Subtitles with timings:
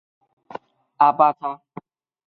[0.97, 1.61] 阿巴扎。